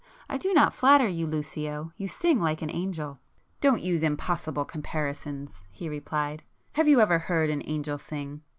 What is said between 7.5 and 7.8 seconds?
an